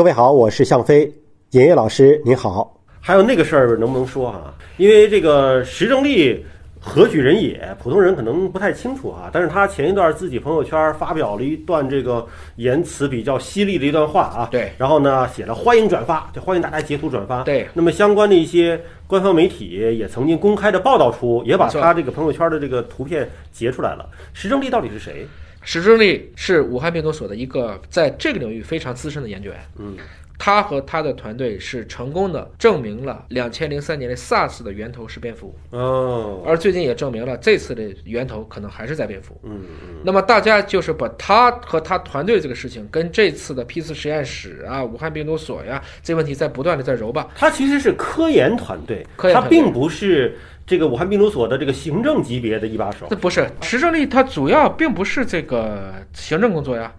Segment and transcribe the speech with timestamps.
[0.00, 1.12] 各位好，我是向飞，
[1.50, 2.74] 尹烨老师您好。
[3.02, 4.54] 还有那个事儿能不能说啊？
[4.78, 6.42] 因为这个石正丽
[6.80, 9.28] 何许人也，普通人可能不太清楚啊。
[9.30, 12.26] 但是他前一段自己朋友圈发表了一段这个
[12.56, 14.48] 言辞比较犀利的一段话啊。
[14.50, 14.72] 对。
[14.78, 17.42] 然后呢，写了欢迎转发，就欢迎大家截图转发。
[17.42, 17.68] 对。
[17.74, 19.66] 那么相关的一些官方媒体
[19.98, 24.08] 也曾经公开的报道出，也把他这个朋友圈的这个图片截出来了。
[24.32, 25.26] 石正丽到底是谁？
[25.62, 29.60] 史正丽是武汉病毒所的一个在这个领域非常资深的研究员。
[29.78, 29.96] 嗯，
[30.40, 35.54] 他和他的团队是成功的证明了两千零三年的 SARS 的源头是蝙蝠。
[35.68, 39.38] 哦，而最近也证明了这次的源头可能还是在蝙蝠。
[39.44, 39.96] 嗯嗯。
[40.02, 47.28] 那么大家就是把他和他团队这个事情跟这次的 P 四实验室啊、武汉病毒所呀这问题在不断的在揉吧。
[47.36, 50.38] 他其实是科研团队，他并不是。
[50.66, 56.92] 这个武汉病毒所的这个行政级别的一把手，这不是石正丽，他主要并不是这个行政工作呀，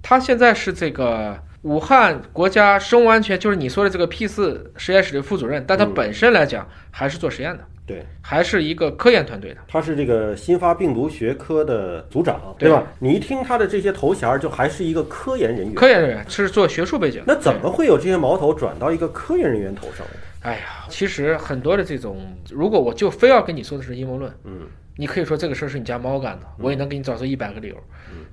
[0.00, 1.36] 他现在是这个
[1.66, 9.60] 武汉国家生物安全，就是你说的这个 P 四实验室的副主任，但他本身来讲还是做实验的，对，还是一个科研团队的。
[9.66, 12.86] 他是这个新发病毒学科的组长，对吧？
[13.00, 17.20] 你一听他的这些头衔，就还是一个科研人员，科研人员是做学术背景。
[17.26, 20.06] 那怎么会有这些矛头转到一个科研人员头上？
[20.42, 22.16] 哎呀，其实很多的这种，
[22.48, 27.76] 如果我就非要跟你说的是阴谋论，嗯，你可以说这个事儿是你家猫干的，我也能给你找出一百个理由，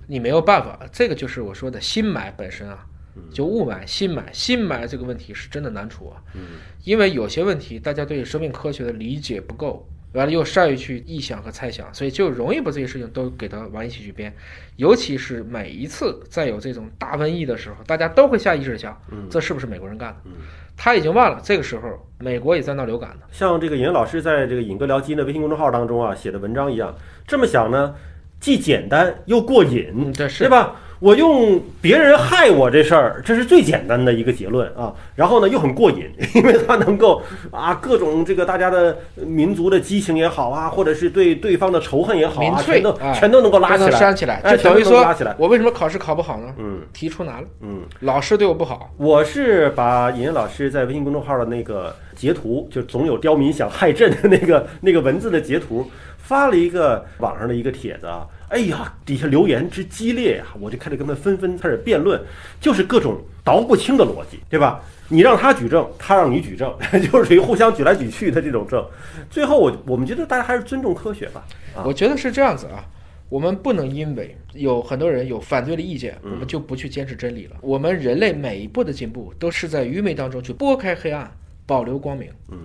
[0.05, 2.85] 你没有办法，这个就是我说的新买本身啊，
[3.31, 6.41] 就雾霾新霾新霾这个问题是真的难处啊，嗯，
[6.83, 14.33] 因为有些问题大家对生命科学的理解不够，完了又善于去臆想和猜想，所以就容易把这些事情都给它往一起去编，
[14.75, 20.31] 尤其是每一次再有这种大瘟疫的时候，大家都会下意识想，这是不是美国人干的？
[20.75, 23.27] 他已经忘了，这个时候美国也在闹流感呢。
[23.31, 26.95] 像这个尹老师在这个“尹哥聊基因”的微信公众号当中啊写的文章一样，
[27.27, 27.93] 这么想呢，
[28.39, 30.75] 既简单又过瘾，对对吧？
[31.03, 34.93] 我用别人害我这事儿，这是最简单的一个结论啊。
[35.15, 45.05] 然后呢，又很过瘾， 因为它能够啊，各种这个大家的民族的激情也好啊，或者是对对方的仇恨也好啊，全都全都能够拉起来，煽起来，这等于说，
[45.37, 46.53] 我为什么考试考不好呢？
[46.57, 48.89] 嗯，题出难了，嗯，老师对我不好。
[48.95, 58.27] 我是把尹老师在微信公众号的那个截图，就总有刁民想害朕的那个那个文字的截图，发了一个网上的一个帖子啊。
[58.49, 62.21] 哎呀，底下留言之激烈呀，我就开始跟他纷纷开始辩论，
[62.61, 64.79] 就是各种倒不清的逻辑，对吧？
[65.09, 66.71] 你让他举证，他让你举证，
[67.11, 68.85] 就是属于互相举来举去的这种证。
[69.29, 71.43] 最后，我我们觉得大家还是尊重科学吧。
[71.83, 72.85] 我觉得是这样子啊，
[73.27, 77.57] 我们不能因为有很多人有反对的意见，我们就不去坚持真理了。
[77.61, 81.31] 我们人类每一步的进步，都是在愚昧当中去拨开黑暗，
[81.65, 82.29] 保留光明。
[82.51, 82.59] 嗯，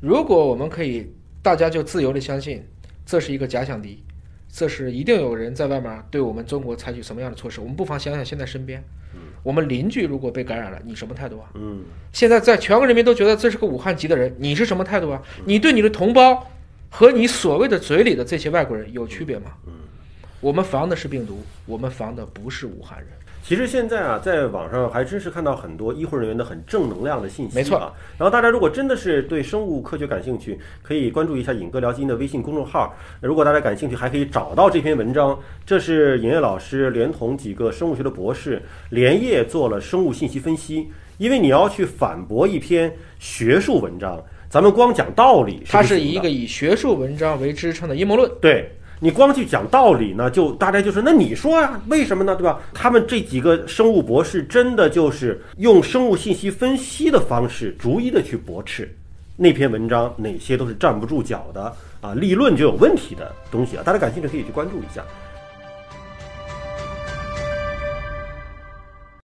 [0.00, 1.10] 如果我们可以，
[1.42, 2.62] 大家就自由的相信
[3.04, 4.02] 这是一个假想敌。
[4.56, 7.60] 这是一定有人在外面对我们中国采取什么样的措施？
[7.60, 8.80] 我们不妨想想现在身边，
[9.42, 11.50] 我们邻居如果被感染了，你什么态度啊？
[11.54, 11.82] 嗯，
[12.12, 15.20] 现在在全国人民都觉得这是个武汉籍的人，你是什么态度啊？
[15.44, 16.48] 你对你的同胞
[16.88, 19.50] 和你所谓的嘴里的这些外国人有区别吗？
[19.66, 19.72] 嗯，
[20.40, 23.08] 我们防的是病毒，我们防的不是武汉人。
[23.46, 27.92] 其实现在啊，在网上还真是看到很多医护人员的很正能量的信息，没错啊。
[28.16, 32.96] 然后大家如果真的是对生物科学感兴趣，可以关注一下“尹哥聊基因”的微信公众号。
[33.20, 35.38] 如果大家感兴趣，还可以找到这篇文章。
[35.66, 40.90] 这是尹烨老师连同几个生物学的博士连夜做了生物信息分析。
[41.18, 44.18] 因为你要去反驳一篇学术文章，
[44.48, 48.30] 咱们光讲道理，它是一个以学术文章为支撑的阴谋论。
[48.40, 48.70] 对。
[49.00, 52.34] 你光去讲道理呢，就大家就是，那你说啊，为什么呢？
[52.36, 52.58] 对吧？
[52.72, 58.90] 他们这几个生物博士真的就是用生物信息分析的方式，逐一的去驳斥
[59.36, 63.82] 那篇文章哪些都是站不住脚的啊，立论就有问题的东西啊。
[63.84, 65.04] 大家感兴趣可以去关注一下。